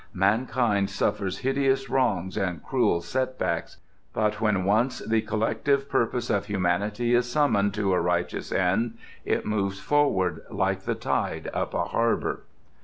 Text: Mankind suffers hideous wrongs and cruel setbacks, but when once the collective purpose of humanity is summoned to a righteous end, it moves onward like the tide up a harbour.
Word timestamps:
Mankind 0.17 0.89
suffers 0.89 1.37
hideous 1.45 1.87
wrongs 1.87 2.35
and 2.35 2.63
cruel 2.63 3.01
setbacks, 3.01 3.77
but 4.13 4.41
when 4.41 4.63
once 4.65 4.97
the 4.97 5.21
collective 5.21 5.87
purpose 5.87 6.31
of 6.31 6.47
humanity 6.47 7.13
is 7.13 7.31
summoned 7.31 7.75
to 7.75 7.93
a 7.93 8.01
righteous 8.01 8.51
end, 8.51 8.97
it 9.25 9.45
moves 9.45 9.91
onward 9.91 10.41
like 10.49 10.85
the 10.85 10.95
tide 10.95 11.51
up 11.53 11.75
a 11.75 11.85
harbour. 11.85 12.41